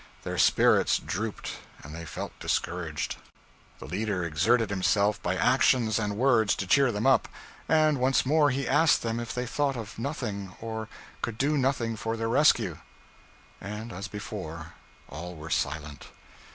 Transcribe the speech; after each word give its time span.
Their 0.23 0.39
spirits 0.39 0.97
drooped, 0.97 1.57
and 1.83 1.93
they 1.93 2.05
felt 2.05 2.31
discouraged. 2.39 3.17
The 3.77 3.85
leader 3.85 4.23
exerted 4.23 4.71
himself, 4.71 5.21
by 5.21 5.35
actions 5.37 5.99
and 5.99 6.17
words, 6.17 6.55
to 6.55 6.65
cheer 6.65 6.91
them 6.91 7.05
up; 7.05 7.27
and 7.69 7.99
once 7.99 8.25
more 8.25 8.49
he 8.49 8.67
asked 8.67 9.03
them 9.03 9.19
if 9.19 9.31
they 9.31 9.45
thought 9.45 9.77
of 9.77 9.99
nothing, 9.99 10.55
or 10.59 10.89
could 11.21 11.37
do 11.37 11.55
nothing 11.55 11.95
for 11.95 12.17
their 12.17 12.29
rescue; 12.29 12.79
and, 13.61 13.93
as 13.93 14.07
before, 14.07 14.73
all 15.07 15.35
were 15.35 15.51
silent. 15.51 16.07